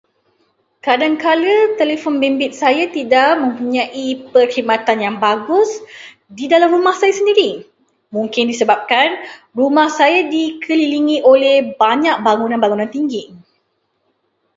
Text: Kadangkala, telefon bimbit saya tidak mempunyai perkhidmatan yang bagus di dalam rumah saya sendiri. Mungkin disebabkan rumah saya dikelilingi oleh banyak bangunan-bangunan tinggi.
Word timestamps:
Kadangkala, 0.85 1.57
telefon 1.79 2.15
bimbit 2.21 2.53
saya 2.61 2.85
tidak 2.97 3.27
mempunyai 3.43 4.09
perkhidmatan 4.33 4.97
yang 5.05 5.15
bagus 5.25 5.69
di 6.37 6.45
dalam 6.53 6.69
rumah 6.75 6.95
saya 7.01 7.13
sendiri. 7.19 7.51
Mungkin 8.15 8.43
disebabkan 8.51 9.09
rumah 9.59 9.87
saya 9.99 10.19
dikelilingi 10.33 11.17
oleh 11.33 11.53
banyak 11.81 12.15
bangunan-bangunan 12.27 12.89
tinggi. 12.95 13.23